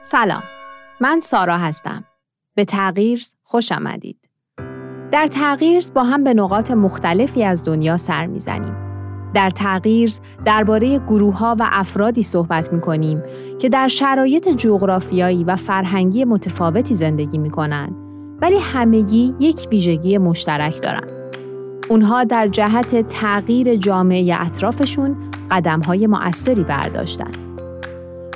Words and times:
سلام. 0.00 0.42
من 1.00 1.20
سارا 1.20 1.58
هستم. 1.58 2.04
به 2.54 2.64
تغییر 2.64 3.24
خوش 3.42 3.72
آمدید. 3.72 4.28
در 5.10 5.26
تغییر 5.26 5.84
با 5.94 6.04
هم 6.04 6.24
به 6.24 6.34
نقاط 6.34 6.70
مختلفی 6.70 7.44
از 7.44 7.64
دنیا 7.64 7.96
سر 7.96 8.26
می‌زنیم. 8.26 8.76
در 9.34 9.50
تغییر 9.50 10.12
درباره 10.44 10.98
گروه 10.98 11.38
ها 11.38 11.56
و 11.58 11.68
افرادی 11.72 12.22
صحبت 12.22 12.72
می 12.72 12.80
کنیم 12.80 13.22
که 13.58 13.68
در 13.68 13.88
شرایط 13.88 14.48
جغرافیایی 14.48 15.44
و 15.44 15.56
فرهنگی 15.56 16.24
متفاوتی 16.24 16.94
زندگی 16.94 17.38
می 17.38 17.50
کنند 17.50 17.96
ولی 18.42 18.58
همگی 18.58 19.34
یک 19.40 19.68
ویژگی 19.70 20.18
مشترک 20.18 20.82
دارند. 20.82 21.17
اونها 21.88 22.24
در 22.24 22.48
جهت 22.48 23.08
تغییر 23.08 23.76
جامعه 23.76 24.36
اطرافشون 24.40 25.16
قدم 25.50 25.80
های 25.80 26.06
مؤثری 26.06 26.64
برداشتن. 26.64 27.30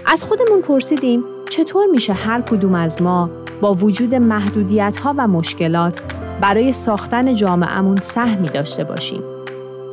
از 0.06 0.24
خودمون 0.24 0.60
پرسیدیم 0.62 1.24
چطور 1.51 1.87
میشه 1.87 2.12
هر 2.12 2.41
کدوم 2.41 2.74
از 2.74 3.02
ما 3.02 3.30
با 3.60 3.74
وجود 3.74 4.15
محدودیت 4.15 4.96
ها 4.96 5.15
و 5.19 5.29
مشکلات 5.29 6.02
برای 6.41 6.73
ساختن 6.73 7.34
جامعهمون 7.34 7.96
سهمی 7.96 8.48
داشته 8.48 8.84
باشیم. 8.84 9.23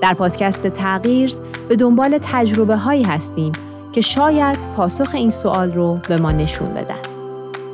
در 0.01 0.13
پادکست 0.13 0.67
تغییر 0.67 1.31
به 1.69 1.75
دنبال 1.75 2.17
تجربه 2.21 2.75
هایی 2.75 3.03
هستیم 3.03 3.51
که 3.91 4.01
شاید 4.01 4.57
پاسخ 4.75 5.15
این 5.15 5.29
سوال 5.29 5.73
رو 5.73 5.99
به 6.07 6.17
ما 6.17 6.31
نشون 6.31 6.73
بدن. 6.73 7.01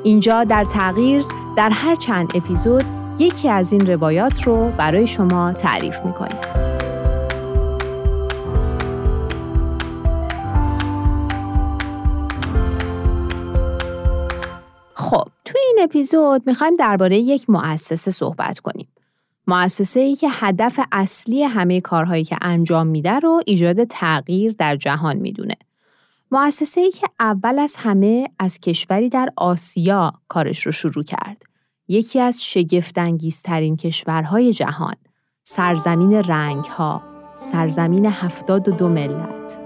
اینجا 0.04 0.44
در 0.44 0.64
تغییر 0.64 1.26
در 1.58 1.70
هر 1.70 1.96
چند 1.96 2.32
اپیزود 2.36 2.86
یکی 3.20 3.50
از 3.50 3.72
این 3.72 3.88
روایات 3.88 4.44
رو 4.44 4.72
برای 4.78 5.08
شما 5.08 5.54
تعریف 5.54 6.00
می‌کنیم. 6.06 6.42
خب 14.94 15.28
توی 15.46 15.62
این 15.68 15.78
اپیزود 15.82 16.44
می‌خوایم 16.48 16.76
درباره 16.76 17.18
یک 17.18 17.50
مؤسسه 17.50 18.12
صحبت 18.12 18.60
کنیم. 18.60 18.88
مؤسسه 19.48 20.00
ای 20.00 20.16
که 20.16 20.28
هدف 20.32 20.80
اصلی 20.92 21.44
همه 21.44 21.82
کارهایی 21.82 22.24
که 22.24 22.38
انجام 22.42 22.88
میده 22.88 23.20
رو 23.20 23.42
ایجاد 23.46 23.84
تغییر 23.84 24.56
در 24.58 24.76
جهان 24.76 25.18
می‌دونه. 25.18 25.56
مؤسسه 26.32 26.82
ای 26.82 26.92
که 26.92 27.08
اول 27.20 27.60
از 27.60 27.76
همه 27.76 28.30
از 28.40 28.60
کشوری 28.60 29.10
در 29.10 29.30
آسیا 29.38 30.14
کارش 30.28 30.66
رو 30.66 30.72
شروع 30.72 31.04
کرد. 31.04 31.55
یکی 31.88 32.20
از 32.20 32.44
شگفتانگیزترین 32.46 33.78
کشورهای 33.78 34.54
جهان، 34.54 34.96
سرزمین 35.44 36.14
رنگها، 36.14 37.02
سرزمین 37.40 38.06
هفتاد 38.06 38.70
و 38.70 38.72
دو 38.72 38.90
ملت، 38.90 39.60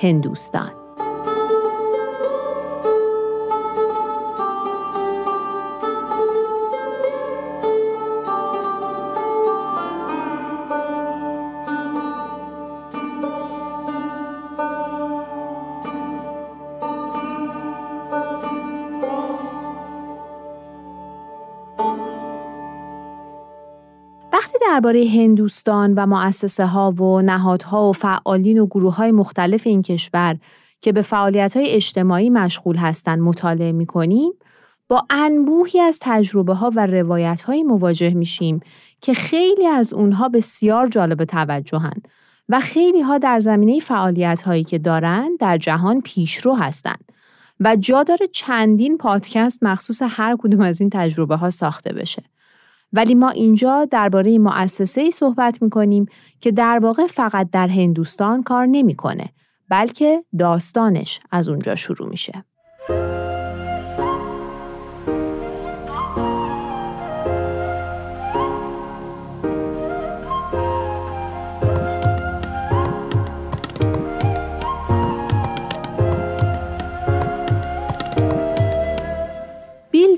هندوستان. 0.00 0.81
درباره 24.72 25.08
هندوستان 25.14 25.94
و 25.94 26.06
مؤسسه 26.06 26.66
ها 26.66 26.90
و 26.90 27.22
نهادها 27.22 27.88
و 27.88 27.92
فعالین 27.92 28.58
و 28.58 28.66
گروه 28.66 28.96
های 28.96 29.12
مختلف 29.12 29.66
این 29.66 29.82
کشور 29.82 30.38
که 30.80 30.92
به 30.92 31.02
فعالیت 31.02 31.56
های 31.56 31.70
اجتماعی 31.70 32.30
مشغول 32.30 32.76
هستند 32.76 33.18
مطالعه 33.18 33.72
می 33.72 33.86
کنیم 33.86 34.32
با 34.88 35.06
انبوهی 35.10 35.80
از 35.80 35.98
تجربه 36.02 36.54
ها 36.54 36.70
و 36.76 36.86
روایت 36.86 37.42
های 37.42 37.62
مواجه 37.62 38.14
میشیم 38.14 38.60
که 39.00 39.14
خیلی 39.14 39.66
از 39.66 39.92
اونها 39.92 40.28
بسیار 40.28 40.86
جالب 40.86 41.24
توجهن 41.24 42.02
و 42.48 42.60
خیلی 42.60 43.00
ها 43.00 43.18
در 43.18 43.40
زمینه 43.40 43.80
فعالیت 43.80 44.42
هایی 44.42 44.64
که 44.64 44.78
دارن 44.78 45.36
در 45.40 45.58
جهان 45.58 46.00
پیشرو 46.00 46.54
هستند 46.54 47.12
و 47.60 47.76
جا 47.76 48.02
داره 48.02 48.26
چندین 48.26 48.98
پادکست 48.98 49.62
مخصوص 49.62 50.02
هر 50.08 50.36
کدوم 50.38 50.60
از 50.60 50.80
این 50.80 50.90
تجربه 50.92 51.36
ها 51.36 51.50
ساخته 51.50 51.92
بشه. 51.92 52.22
ولی 52.92 53.14
ما 53.14 53.28
اینجا 53.28 53.84
درباره 53.84 54.38
مؤسسه 54.38 55.00
ای 55.00 55.10
صحبت 55.10 55.62
می 55.62 55.70
کنیم 55.70 56.06
که 56.40 56.52
در 56.52 56.78
واقع 56.82 57.06
فقط 57.06 57.50
در 57.50 57.68
هندوستان 57.68 58.42
کار 58.42 58.66
نمی‌کنه 58.66 59.28
بلکه 59.68 60.24
داستانش 60.38 61.20
از 61.30 61.48
اونجا 61.48 61.74
شروع 61.74 62.08
میشه. 62.08 62.44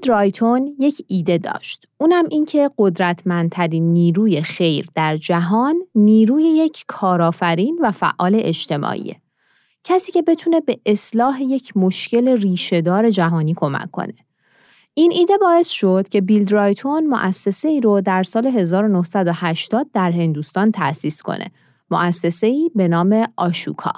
رایتون 0.06 0.76
یک 0.78 1.04
ایده 1.08 1.38
داشت. 1.38 1.86
اونم 1.98 2.24
اینکه 2.30 2.70
قدرتمندترین 2.78 3.92
نیروی 3.92 4.42
خیر 4.42 4.86
در 4.94 5.16
جهان 5.16 5.76
نیروی 5.94 6.42
یک 6.42 6.84
کارآفرین 6.86 7.78
و 7.82 7.90
فعال 7.90 8.40
اجتماعیه. 8.44 9.16
کسی 9.84 10.12
که 10.12 10.22
بتونه 10.22 10.60
به 10.60 10.78
اصلاح 10.86 11.42
یک 11.42 11.76
مشکل 11.76 12.28
ریشهدار 12.28 13.10
جهانی 13.10 13.54
کمک 13.56 13.90
کنه. 13.90 14.14
این 14.94 15.12
ایده 15.12 15.38
باعث 15.38 15.68
شد 15.68 16.08
که 16.08 16.20
بیل 16.20 16.48
رایتون 16.48 17.06
مؤسسه 17.06 17.68
ای 17.68 17.80
رو 17.80 18.00
در 18.00 18.22
سال 18.22 18.46
1980 18.46 19.86
در 19.92 20.10
هندوستان 20.10 20.72
تأسیس 20.72 21.22
کنه. 21.22 21.50
مؤسسه 21.90 22.46
ای 22.46 22.70
به 22.74 22.88
نام 22.88 23.26
آشوکا. 23.36 23.92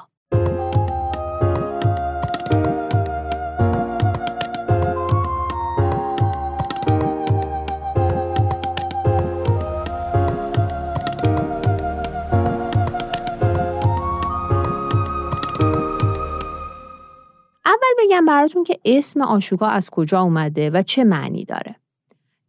بگم 17.99 18.25
براتون 18.25 18.65
که 18.65 18.79
اسم 18.85 19.23
آشوکا 19.23 19.67
از 19.67 19.91
کجا 19.91 20.21
اومده 20.21 20.71
و 20.71 20.83
چه 20.83 21.05
معنی 21.05 21.45
داره. 21.45 21.77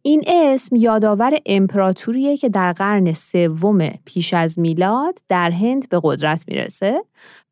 این 0.02 0.24
اسم 0.26 0.76
یادآور 0.76 1.38
امپراتوریه 1.46 2.36
که 2.36 2.48
در 2.48 2.72
قرن 2.72 3.12
سوم 3.12 3.88
پیش 4.04 4.34
از 4.34 4.58
میلاد 4.58 5.18
در 5.28 5.50
هند 5.50 5.88
به 5.88 6.00
قدرت 6.02 6.44
می‌رسه 6.48 7.04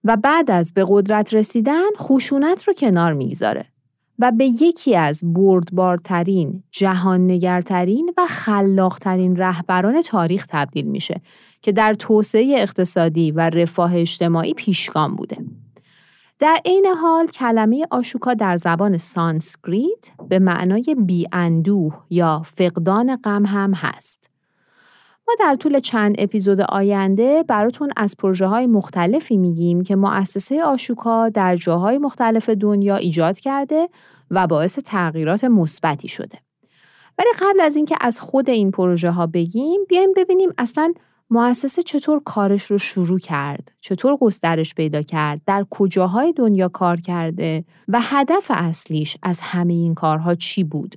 و 0.05 0.17
بعد 0.17 0.51
از 0.51 0.75
به 0.75 0.85
قدرت 0.89 1.35
رسیدن 1.35 1.91
خشونت 1.99 2.65
رو 2.65 2.75
کنار 2.75 3.13
می‌گذاره 3.13 3.65
و 4.19 4.33
به 4.33 4.45
یکی 4.45 4.97
از 4.97 5.21
بردبارترین، 5.35 6.63
جهاننگرترین 6.71 8.15
و 8.17 8.27
خلاقترین 8.27 9.37
رهبران 9.37 10.03
تاریخ 10.03 10.47
تبدیل 10.47 10.87
میشه 10.87 11.21
که 11.63 11.73
در 11.73 11.95
توسعه 11.95 12.55
اقتصادی 12.59 13.31
و 13.31 13.41
رفاه 13.41 13.97
اجتماعی 13.97 14.55
پیشگام 14.55 15.17
بوده. 15.17 15.37
در 16.39 16.61
عین 16.65 16.87
حال 16.87 17.27
کلمه 17.27 17.87
آشوکا 17.91 18.35
در 18.35 18.57
زبان 18.57 18.99
سانسکریت 18.99 20.11
به 20.29 20.39
معنای 20.39 20.97
بیاندوه 20.99 21.95
یا 22.11 22.43
فقدان 22.45 23.17
غم 23.17 23.47
هم 23.47 23.75
هست. 23.75 24.31
ما 25.29 25.35
در 25.39 25.55
طول 25.55 25.79
چند 25.79 26.15
اپیزود 26.19 26.61
آینده 26.61 27.43
براتون 27.43 27.93
از 27.97 28.17
پروژه 28.19 28.47
های 28.47 28.67
مختلفی 28.67 29.37
میگیم 29.37 29.83
که 29.83 29.97
مؤسسه 29.97 30.65
آشوکا 30.65 31.29
در 31.29 31.57
جاهای 31.57 31.99
مختلف 31.99 32.49
دنیا 32.49 32.97
ایجاد 32.97 33.39
کرده 33.39 33.89
و 34.31 34.47
باعث 34.47 34.79
تغییرات 34.79 35.45
مثبتی 35.45 36.09
شده. 36.09 36.39
ولی 37.19 37.29
قبل 37.41 37.61
از 37.61 37.77
اینکه 37.77 37.97
از 38.01 38.21
خود 38.21 38.51
این 38.51 38.71
پروژه 38.71 39.11
ها 39.11 39.27
بگیم 39.27 39.81
بیایم 39.89 40.13
ببینیم 40.17 40.51
اصلا 40.59 40.93
مؤسسه 41.31 41.83
چطور 41.83 42.21
کارش 42.25 42.63
رو 42.63 42.79
شروع 42.79 43.19
کرد؟ 43.19 43.73
چطور 43.81 44.17
گسترش 44.17 44.75
پیدا 44.75 45.03
کرد؟ 45.03 45.41
در 45.47 45.67
کجاهای 45.71 46.33
دنیا 46.33 46.69
کار 46.69 47.01
کرده؟ 47.01 47.65
و 47.89 48.01
هدف 48.03 48.51
اصلیش 48.55 49.17
از 49.23 49.41
همه 49.41 49.73
این 49.73 49.95
کارها 49.95 50.35
چی 50.35 50.65
بود؟ 50.65 50.95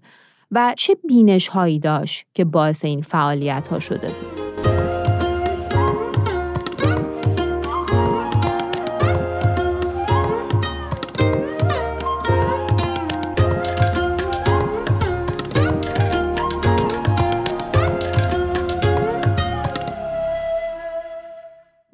و 0.51 0.73
چه 0.77 0.95
بینش 1.07 1.47
هایی 1.47 1.79
داشت 1.79 2.25
که 2.33 2.45
باعث 2.45 2.85
این 2.85 3.01
فعالیت 3.01 3.67
ها 3.67 3.79
شده 3.79 4.07
بود؟ 4.07 4.48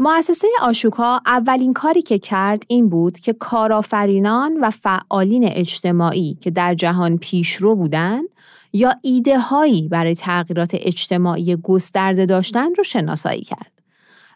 مؤسسه 0.06 0.48
آشوکا 0.62 1.22
اولین 1.26 1.74
کاری 1.74 2.02
که 2.02 2.20
کرد 2.20 2.64
این 2.68 2.90
بود 2.90 3.20
که 3.20 3.34
کارآفرینان 3.34 4.58
و 4.62 4.70
فعالین 4.70 5.48
اجتماعی 5.48 6.38
که 6.42 6.52
در 6.52 6.76
جهان 6.76 7.18
پیشرو 7.18 7.76
بودند 7.76 8.30
یا 8.74 8.94
ایده 9.02 9.40
هایی 9.40 9.88
برای 9.88 10.16
تغییرات 10.16 10.72
اجتماعی 10.74 11.56
گسترده 11.56 12.26
داشتن 12.26 12.76
رو 12.76 12.84
شناسایی 12.84 13.42
کرد 13.42 13.72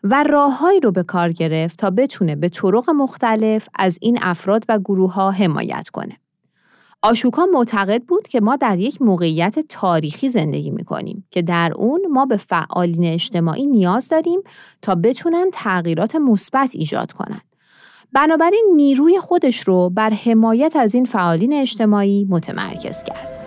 و 0.04 0.24
راههایی 0.24 0.80
رو 0.80 0.92
به 0.92 1.04
کار 1.04 1.32
گرفت 1.32 1.80
تا 1.80 1.90
بتونه 1.90 2.36
به 2.36 2.50
طرق 2.50 2.90
مختلف 2.90 3.68
از 3.76 3.98
این 4.02 4.20
افراد 4.22 4.66
و 4.70 4.80
گروه 4.80 5.14
ها 5.14 5.32
حمایت 5.32 5.90
کنه. 5.90 6.18
آشوکا 7.02 7.46
معتقد 7.46 8.04
بود 8.04 8.28
که 8.28 8.42
ما 8.42 8.56
در 8.56 8.80
یک 8.80 9.02
موقعیت 9.02 9.60
تاریخی 9.60 10.30
زندگی 10.30 10.72
می 10.72 10.84
کنیم 10.84 11.28
که 11.32 11.42
در 11.42 11.74
اون 11.76 12.02
ما 12.12 12.26
به 12.26 12.38
فعالین 12.38 13.06
اجتماعی 13.06 13.66
نیاز 13.66 14.10
داریم 14.10 14.40
تا 14.82 14.96
بتونن 14.96 15.50
تغییرات 15.54 16.16
مثبت 16.16 16.72
ایجاد 16.74 17.12
کنند. 17.12 17.42
بنابراین 18.14 18.66
نیروی 18.76 19.20
خودش 19.20 19.60
رو 19.60 19.90
بر 19.90 20.10
حمایت 20.10 20.76
از 20.76 20.96
این 20.96 21.06
فعالین 21.06 21.54
اجتماعی 21.54 22.28
متمرکز 22.30 23.04
کرد. 23.04 23.39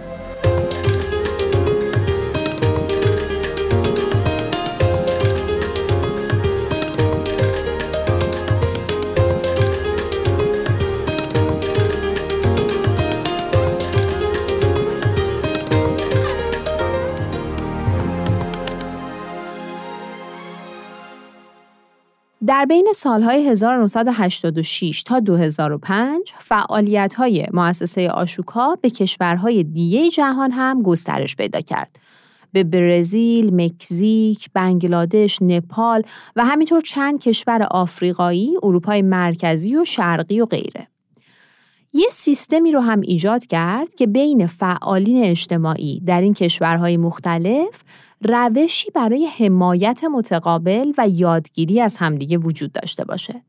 در 22.52 22.64
بین 22.64 22.93
سالهای 22.94 23.49
1986 23.49 25.02
تا 25.02 25.20
2005 25.20 26.32
فعالیت‌های 26.38 27.46
مؤسسه 27.52 28.10
آشوکا 28.10 28.75
به 28.75 28.90
کشورهای 28.90 29.64
دیگه 29.64 30.10
جهان 30.10 30.52
هم 30.52 30.82
گسترش 30.82 31.37
پیدا 31.37 31.60
کرد. 31.60 31.99
به 32.52 32.64
برزیل، 32.64 33.54
مکزیک، 33.54 34.50
بنگلادش، 34.54 35.43
نپال 35.43 36.02
و 36.37 36.44
همینطور 36.44 36.81
چند 36.81 37.20
کشور 37.20 37.62
آفریقایی، 37.62 38.56
اروپای 38.62 39.02
مرکزی 39.02 39.76
و 39.76 39.84
شرقی 39.84 40.40
و 40.40 40.46
غیره. 40.46 40.92
یه 41.93 42.06
سیستمی 42.11 42.73
رو 42.73 42.81
هم 42.81 43.00
ایجاد 43.00 43.47
کرد 43.47 43.94
که 43.94 44.06
بین 44.06 44.47
فعالین 44.47 45.25
اجتماعی 45.25 46.00
در 46.06 46.21
این 46.21 46.35
کشورهای 46.35 46.97
مختلف 46.97 47.83
روشی 48.21 48.91
برای 48.91 49.27
حمایت 49.27 50.05
متقابل 50.05 50.93
و 50.99 51.09
یادگیری 51.09 51.81
از 51.81 51.97
همدیگه 51.97 52.39
وجود 52.39 52.73
داشته 52.73 53.05
باشه. 53.05 53.43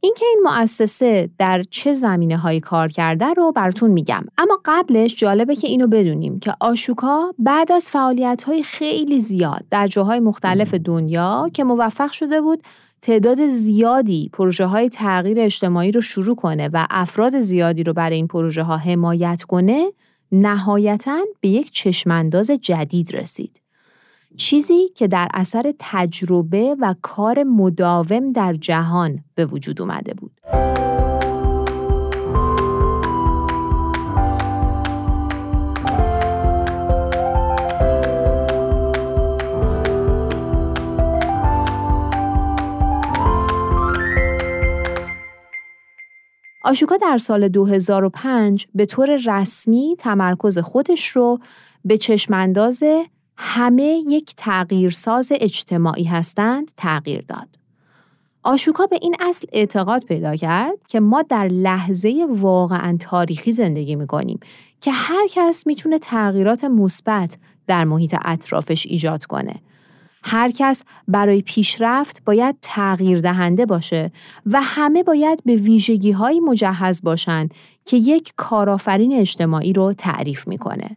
اینکه 0.00 0.24
این 0.26 0.42
مؤسسه 0.44 1.30
در 1.38 1.62
چه 1.62 1.94
زمینه 1.94 2.36
های 2.36 2.60
کار 2.60 2.88
کرده 2.88 3.26
رو 3.26 3.52
براتون 3.52 3.90
میگم 3.90 4.24
اما 4.38 4.58
قبلش 4.64 5.16
جالبه 5.16 5.56
که 5.56 5.66
اینو 5.66 5.86
بدونیم 5.86 6.38
که 6.38 6.54
آشوکا 6.60 7.34
بعد 7.38 7.72
از 7.72 7.90
فعالیت 7.90 8.42
های 8.42 8.62
خیلی 8.62 9.20
زیاد 9.20 9.64
در 9.70 9.86
جاهای 9.88 10.20
مختلف 10.20 10.74
دنیا 10.74 11.50
که 11.54 11.64
موفق 11.64 12.12
شده 12.12 12.40
بود 12.40 12.62
تعداد 13.06 13.46
زیادی 13.46 14.30
پروژه 14.32 14.66
های 14.66 14.88
تغییر 14.88 15.40
اجتماعی 15.40 15.92
رو 15.92 16.00
شروع 16.00 16.36
کنه 16.36 16.70
و 16.72 16.86
افراد 16.90 17.40
زیادی 17.40 17.82
رو 17.82 17.92
برای 17.92 18.16
این 18.16 18.26
پروژه 18.26 18.62
ها 18.62 18.76
حمایت 18.76 19.42
کنه 19.42 19.92
نهایتا 20.32 21.20
به 21.40 21.48
یک 21.48 21.70
چشمانداز 21.70 22.50
جدید 22.50 23.16
رسید. 23.16 23.60
چیزی 24.36 24.88
که 24.88 25.08
در 25.08 25.28
اثر 25.34 25.74
تجربه 25.78 26.76
و 26.80 26.94
کار 27.02 27.42
مداوم 27.42 28.32
در 28.32 28.54
جهان 28.54 29.24
به 29.34 29.46
وجود 29.46 29.80
اومده 29.80 30.14
بود. 30.14 30.40
آشوکا 46.66 46.96
در 46.96 47.18
سال 47.18 47.48
2005 47.48 48.66
به 48.74 48.86
طور 48.86 49.20
رسمی 49.26 49.96
تمرکز 49.98 50.58
خودش 50.58 51.08
رو 51.08 51.38
به 51.84 51.98
چشمانداز 51.98 52.82
همه 53.36 54.02
یک 54.08 54.34
تغییرساز 54.36 55.32
اجتماعی 55.40 56.04
هستند 56.04 56.72
تغییر 56.76 57.24
داد. 57.28 57.48
آشوکا 58.42 58.86
به 58.86 58.98
این 59.02 59.16
اصل 59.20 59.46
اعتقاد 59.52 60.04
پیدا 60.04 60.36
کرد 60.36 60.78
که 60.88 61.00
ما 61.00 61.22
در 61.22 61.48
لحظه 61.48 62.26
واقعا 62.30 62.96
تاریخی 63.00 63.52
زندگی 63.52 63.96
می 63.96 64.06
کنیم 64.06 64.40
که 64.80 64.90
هر 64.90 65.26
کس 65.30 65.66
می‌تونه 65.66 65.98
تغییرات 65.98 66.64
مثبت 66.64 67.38
در 67.66 67.84
محیط 67.84 68.16
اطرافش 68.24 68.86
ایجاد 68.86 69.24
کنه. 69.24 69.62
هر 70.22 70.50
کس 70.50 70.84
برای 71.08 71.42
پیشرفت 71.42 72.22
باید 72.24 72.56
تغییر 72.62 73.20
دهنده 73.20 73.66
باشه 73.66 74.12
و 74.46 74.62
همه 74.62 75.02
باید 75.02 75.42
به 75.44 75.56
ویژگی 75.56 76.10
های 76.12 76.40
مجهز 76.40 77.02
باشند 77.02 77.54
که 77.84 77.96
یک 77.96 78.32
کارآفرین 78.36 79.12
اجتماعی 79.12 79.72
رو 79.72 79.92
تعریف 79.92 80.48
می‌کنه. 80.48 80.96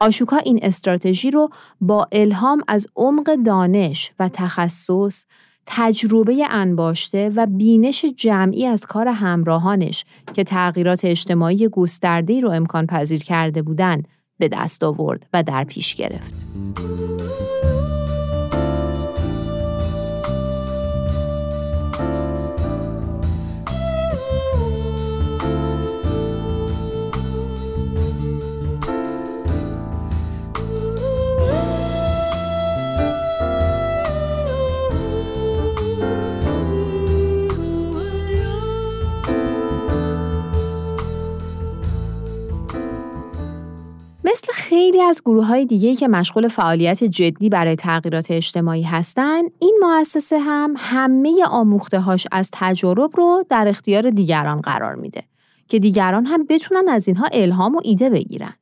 آشوکا 0.00 0.36
این 0.36 0.58
استراتژی 0.62 1.30
رو 1.30 1.48
با 1.80 2.08
الهام 2.12 2.62
از 2.68 2.86
عمق 2.96 3.34
دانش 3.34 4.12
و 4.18 4.28
تخصص، 4.28 5.24
تجربه 5.66 6.46
انباشته 6.50 7.30
و 7.36 7.46
بینش 7.46 8.04
جمعی 8.04 8.66
از 8.66 8.86
کار 8.86 9.08
همراهانش 9.08 10.04
که 10.34 10.44
تغییرات 10.44 11.04
اجتماعی 11.04 11.68
گسترده‌ای 11.68 12.40
رو 12.40 12.50
امکان 12.50 12.86
پذیر 12.86 13.24
کرده 13.24 13.62
بودند 13.62 14.08
به 14.38 14.48
دست 14.48 14.84
آورد 14.84 15.26
و 15.32 15.42
در 15.42 15.64
پیش 15.64 15.94
گرفت. 15.94 16.46
خیلی 44.68 45.02
از 45.02 45.22
گروه 45.24 45.46
های 45.46 45.66
دیگه 45.66 45.96
که 45.96 46.08
مشغول 46.08 46.48
فعالیت 46.48 47.04
جدی 47.04 47.48
برای 47.48 47.76
تغییرات 47.76 48.30
اجتماعی 48.30 48.82
هستند، 48.82 49.50
این 49.58 49.80
مؤسسه 49.82 50.38
هم 50.38 50.74
همه 50.76 51.44
آموخته 51.50 52.00
هاش 52.00 52.26
از 52.32 52.50
تجارب 52.52 53.10
رو 53.16 53.44
در 53.50 53.68
اختیار 53.68 54.10
دیگران 54.10 54.60
قرار 54.60 54.94
میده 54.94 55.22
که 55.68 55.78
دیگران 55.78 56.26
هم 56.26 56.44
بتونن 56.44 56.88
از 56.88 57.08
اینها 57.08 57.26
الهام 57.32 57.76
و 57.76 57.80
ایده 57.84 58.10
بگیرن. 58.10 58.54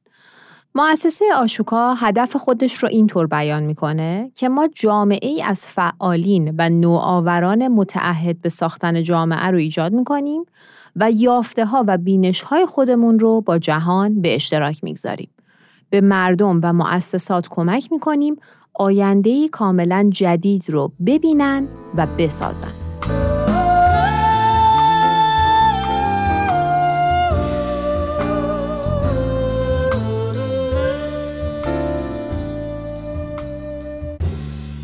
مؤسسه 0.75 1.25
آشوکا 1.37 1.94
هدف 1.94 2.37
خودش 2.37 2.75
رو 2.75 2.88
اینطور 2.92 3.26
بیان 3.26 3.62
می‌کنه 3.62 4.30
که 4.34 4.49
ما 4.49 4.68
جامعه 4.75 5.28
ای 5.28 5.42
از 5.42 5.66
فعالین 5.66 6.54
و 6.58 6.68
نوآوران 6.68 7.68
متعهد 7.68 8.40
به 8.40 8.49
ساختن 8.49 9.02
جامعه 9.02 9.46
رو 9.46 9.58
ایجاد 9.58 9.92
می‌کنیم 9.92 10.44
و 10.96 11.11
یافته 11.11 11.64
ها 11.64 11.84
و 11.87 11.99
بینش 11.99 12.42
های 12.42 12.66
خودمون 12.66 13.18
رو 13.18 13.40
با 13.40 13.58
جهان 13.58 14.20
به 14.20 14.34
اشتراک 14.34 14.84
می‌گذاریم. 14.84 15.28
به 15.94 16.00
مردم 16.00 16.60
و 16.62 16.72
مؤسسات 16.72 17.48
کمک 17.50 17.92
می‌کنیم 17.92 18.36
آینده 18.74 19.48
کاملا 19.48 20.10
جدید 20.12 20.70
رو 20.70 20.92
ببینن 21.06 21.68
و 21.96 22.06
بسازن. 22.18 22.72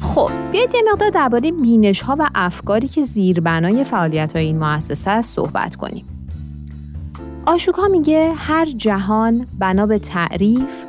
خب 0.00 0.30
بیایید 0.52 0.74
یه 0.74 0.82
مقدار 0.92 1.10
درباره 1.10 1.52
بینش 1.52 2.00
ها 2.00 2.16
و 2.18 2.28
افکاری 2.34 2.88
که 2.88 3.02
زیربنای 3.02 3.84
فعالیت 3.84 4.36
های 4.36 4.44
این 4.44 4.58
مؤسسه 4.58 5.22
صحبت 5.22 5.76
کنیم. 5.76 6.04
آشوکا 7.46 7.88
میگه 7.88 8.32
هر 8.36 8.64
جهان 8.64 9.46
بنا 9.58 9.86
به 9.86 9.98
تعریف 9.98 10.84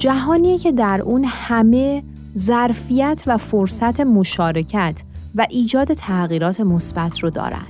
جهانیه 0.00 0.58
که 0.58 0.72
در 0.72 1.00
اون 1.00 1.24
همه 1.28 2.02
ظرفیت 2.38 3.22
و 3.26 3.36
فرصت 3.36 4.00
مشارکت 4.00 5.02
و 5.34 5.46
ایجاد 5.50 5.92
تغییرات 5.92 6.60
مثبت 6.60 7.18
رو 7.18 7.30
دارن. 7.30 7.66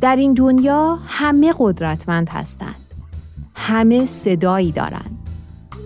در 0.00 0.16
این 0.16 0.34
دنیا 0.34 0.98
همه 1.06 1.54
قدرتمند 1.58 2.28
هستند. 2.28 2.74
همه 3.54 4.04
صدایی 4.04 4.72
دارند. 4.72 5.18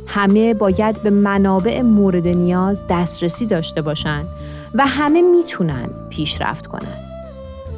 همه 0.07 0.55
باید 0.55 1.03
به 1.03 1.11
منابع 1.11 1.83
مورد 1.83 2.29
نیاز 2.29 2.85
دسترسی 2.91 3.47
داشته 3.47 3.83
باشند 3.83 4.27
و 4.75 4.87
همه 4.87 5.23
می‌تونن 5.23 5.89
پیشرفت 6.11 6.67
کنن. 6.67 6.97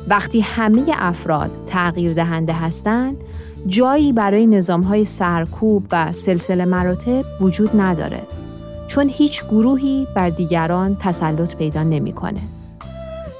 وقتی 0.08 0.40
همه 0.40 0.84
افراد 0.92 1.50
تغییر 1.66 2.12
دهنده 2.12 2.52
هستند، 2.52 3.16
جایی 3.66 4.12
برای 4.12 4.46
نظام 4.46 4.80
های 4.80 5.04
سرکوب 5.04 5.86
و 5.92 6.12
سلسله 6.12 6.64
مراتب 6.64 7.24
وجود 7.40 7.70
نداره 7.80 8.20
چون 8.88 9.08
هیچ 9.08 9.44
گروهی 9.44 10.06
بر 10.16 10.28
دیگران 10.30 10.96
تسلط 11.00 11.56
پیدا 11.56 11.82
نمی‌کنه. 11.82 12.40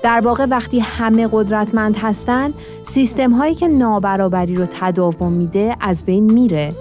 در 0.03 0.21
واقع 0.21 0.47
وقتی 0.47 0.81
همه 0.81 1.29
قدرتمند 1.33 1.97
هستند، 1.97 2.55
سیستم 2.83 3.31
هایی 3.31 3.55
که 3.55 3.69
نابرابری 3.69 4.55
رو 4.55 4.67
تداوم 4.71 5.33
میده 5.33 5.77
از 5.81 6.05
بین 6.05 6.33
میره 6.33 6.73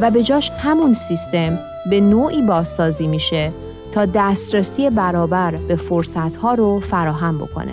و 0.00 0.10
به 0.10 0.22
جاش 0.22 0.50
همون 0.50 0.94
سیستم 0.94 1.58
به 1.90 2.00
نوعی 2.00 2.42
بازسازی 2.42 3.06
میشه 3.06 3.52
تا 3.94 4.06
دسترسی 4.14 4.90
برابر 4.90 5.50
به 5.50 5.76
فرصت 5.76 6.36
ها 6.36 6.54
رو 6.54 6.80
فراهم 6.80 7.38
بکنه 7.38 7.72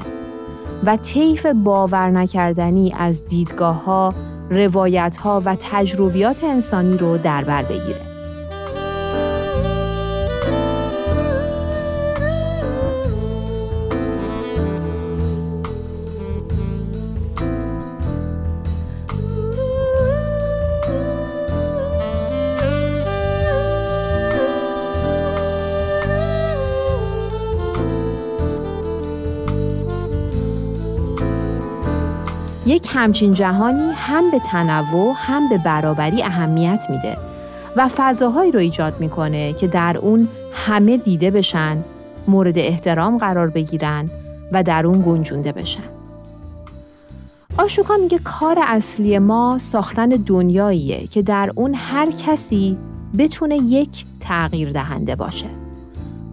و 0.85 0.97
طیف 0.97 1.45
باور 1.45 2.09
نکردنی 2.09 2.93
از 2.97 3.25
دیدگاه 3.25 3.83
ها، 3.83 4.13
روایت 4.49 5.17
ها 5.17 5.41
و 5.45 5.55
تجربیات 5.59 6.43
انسانی 6.43 6.97
رو 6.97 7.17
در 7.17 7.43
بر 7.43 7.63
بگیره. 7.63 8.14
یک 32.65 32.89
همچین 32.93 33.33
جهانی 33.33 33.91
هم 33.95 34.31
به 34.31 34.39
تنوع 34.39 35.13
هم 35.17 35.49
به 35.49 35.57
برابری 35.57 36.23
اهمیت 36.23 36.85
میده 36.89 37.17
و 37.75 37.89
فضاهایی 37.95 38.51
رو 38.51 38.59
ایجاد 38.59 38.99
می‌کنه 38.99 39.53
که 39.53 39.67
در 39.67 39.97
اون 39.97 40.27
همه 40.53 40.97
دیده 40.97 41.31
بشن، 41.31 41.77
مورد 42.27 42.57
احترام 42.57 43.17
قرار 43.17 43.49
بگیرن 43.49 44.09
و 44.51 44.63
در 44.63 44.87
اون 44.87 45.01
گنجونده 45.01 45.51
بشن. 45.51 45.83
آشوکا 47.57 47.97
میگه 47.97 48.19
کار 48.23 48.59
اصلی 48.61 49.19
ما 49.19 49.57
ساختن 49.57 50.09
دنیاییه 50.09 51.07
که 51.07 51.21
در 51.21 51.51
اون 51.55 51.73
هر 51.75 52.11
کسی 52.11 52.77
بتونه 53.17 53.57
یک 53.57 54.05
تغییر 54.19 54.71
دهنده 54.71 55.15
باشه. 55.15 55.47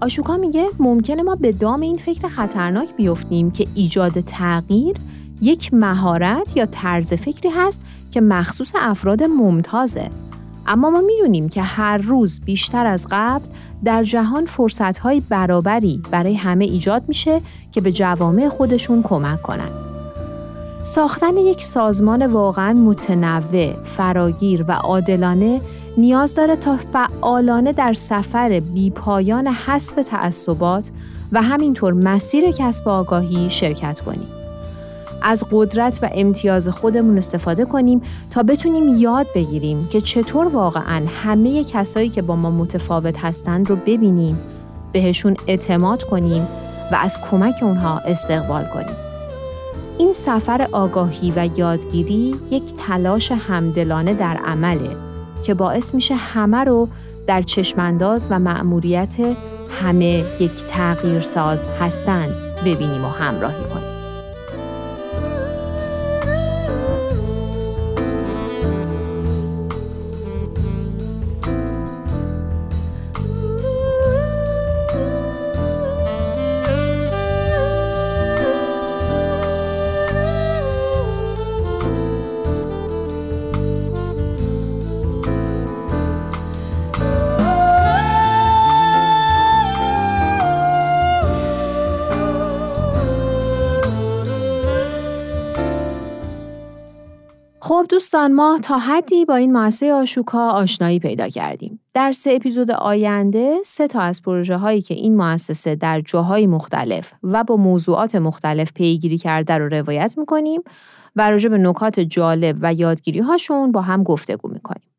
آشوکا 0.00 0.36
میگه 0.36 0.66
ممکنه 0.78 1.22
ما 1.22 1.34
به 1.34 1.52
دام 1.52 1.80
این 1.80 1.96
فکر 1.96 2.28
خطرناک 2.28 2.96
بیفتیم 2.96 3.50
که 3.50 3.66
ایجاد 3.74 4.20
تغییر 4.20 4.96
یک 5.42 5.74
مهارت 5.74 6.56
یا 6.56 6.66
طرز 6.66 7.12
فکری 7.12 7.50
هست 7.50 7.80
که 8.10 8.20
مخصوص 8.20 8.72
افراد 8.74 9.22
ممتازه 9.22 10.10
اما 10.66 10.90
ما 10.90 11.00
می‌دونیم 11.00 11.48
که 11.48 11.62
هر 11.62 11.98
روز 11.98 12.40
بیشتر 12.40 12.86
از 12.86 13.06
قبل 13.10 13.44
در 13.84 14.04
جهان 14.04 14.46
فرصتهای 14.46 15.20
برابری 15.20 16.02
برای 16.10 16.34
همه 16.34 16.64
ایجاد 16.64 17.02
میشه 17.08 17.40
که 17.72 17.80
به 17.80 17.92
جوامع 17.92 18.48
خودشون 18.48 19.02
کمک 19.02 19.42
کنند. 19.42 19.72
ساختن 20.84 21.36
یک 21.36 21.64
سازمان 21.64 22.26
واقعا 22.26 22.72
متنوع، 22.72 23.72
فراگیر 23.82 24.64
و 24.68 24.72
عادلانه 24.72 25.60
نیاز 25.98 26.34
داره 26.34 26.56
تا 26.56 26.76
فعالانه 26.76 27.72
در 27.72 27.92
سفر 27.92 28.60
بیپایان 28.60 29.46
حذف 29.46 29.94
تعصبات 29.94 30.90
و 31.32 31.42
همینطور 31.42 31.92
مسیر 31.92 32.50
کسب 32.50 32.88
آگاهی 32.88 33.50
شرکت 33.50 34.00
کنیم. 34.00 34.41
از 35.24 35.44
قدرت 35.52 35.98
و 36.02 36.08
امتیاز 36.14 36.68
خودمون 36.68 37.18
استفاده 37.18 37.64
کنیم 37.64 38.02
تا 38.30 38.42
بتونیم 38.42 38.98
یاد 38.98 39.26
بگیریم 39.34 39.88
که 39.90 40.00
چطور 40.00 40.48
واقعا 40.48 41.02
همه 41.22 41.64
کسایی 41.64 42.08
که 42.08 42.22
با 42.22 42.36
ما 42.36 42.50
متفاوت 42.50 43.18
هستند 43.18 43.70
رو 43.70 43.76
ببینیم 43.76 44.38
بهشون 44.92 45.36
اعتماد 45.46 46.04
کنیم 46.04 46.48
و 46.92 46.94
از 46.94 47.18
کمک 47.30 47.54
اونها 47.62 47.98
استقبال 47.98 48.64
کنیم. 48.64 48.96
این 49.98 50.12
سفر 50.12 50.68
آگاهی 50.72 51.32
و 51.36 51.48
یادگیری 51.56 52.34
یک 52.50 52.62
تلاش 52.78 53.32
همدلانه 53.32 54.14
در 54.14 54.36
عمله 54.36 54.96
که 55.42 55.54
باعث 55.54 55.94
میشه 55.94 56.14
همه 56.14 56.64
رو 56.64 56.88
در 57.26 57.42
چشمانداز 57.42 58.28
و 58.30 58.38
مأموریت 58.38 59.16
همه 59.80 60.24
یک 60.40 60.52
تغییرساز 60.68 61.68
هستند 61.80 62.34
ببینیم 62.64 63.04
و 63.04 63.08
همراهی 63.08 63.64
کنیم. 63.74 63.91
دوستان 97.92 98.32
ما 98.32 98.58
تا 98.62 98.78
حدی 98.78 99.24
با 99.24 99.36
این 99.36 99.52
مؤسسه 99.52 99.92
آشوکا 99.92 100.50
آشنایی 100.50 100.98
پیدا 100.98 101.28
کردیم. 101.28 101.80
در 101.94 102.12
سه 102.12 102.32
اپیزود 102.32 102.70
آینده 102.70 103.56
سه 103.64 103.86
تا 103.86 104.00
از 104.00 104.22
پروژه 104.22 104.56
هایی 104.56 104.82
که 104.82 104.94
این 104.94 105.16
مؤسسه 105.16 105.74
در 105.74 106.00
جاهای 106.00 106.46
مختلف 106.46 107.12
و 107.22 107.44
با 107.44 107.56
موضوعات 107.56 108.14
مختلف 108.14 108.72
پیگیری 108.72 109.18
کرده 109.18 109.58
رو 109.58 109.68
روایت 109.68 110.14
می‌کنیم 110.18 110.60
و 111.16 111.30
راجع 111.30 111.48
به 111.48 111.58
نکات 111.58 112.00
جالب 112.00 112.56
و 112.60 112.74
یادگیری 112.74 113.20
هاشون 113.20 113.72
با 113.72 113.80
هم 113.82 114.02
گفتگو 114.02 114.48
می‌کنیم. 114.48 114.91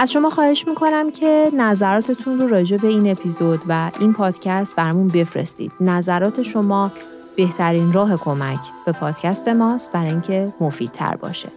از 0.00 0.12
شما 0.12 0.30
خواهش 0.30 0.68
می‌کنم 0.68 1.10
که 1.10 1.50
نظراتتون 1.54 2.38
رو 2.38 2.48
راجع 2.48 2.76
به 2.76 2.88
این 2.88 3.10
اپیزود 3.10 3.64
و 3.68 3.90
این 4.00 4.12
پادکست 4.12 4.76
برامون 4.76 5.06
بفرستید. 5.06 5.72
نظرات 5.80 6.42
شما 6.42 6.92
بهترین 7.36 7.92
راه 7.92 8.16
کمک 8.16 8.58
به 8.86 8.92
پادکست 8.92 9.48
ماست 9.48 9.92
برای 9.92 10.10
اینکه 10.10 10.52
مفیدتر 10.60 11.16
باشه. 11.16 11.48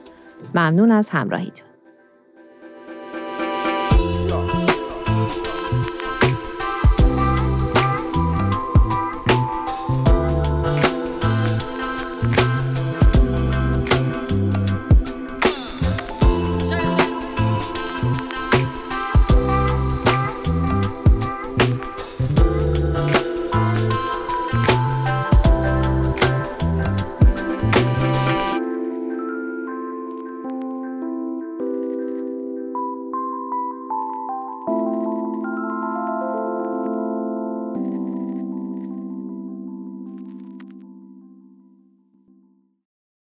ممنون 0.55 0.91
از 0.91 1.10
همراهیتون. 1.10 1.71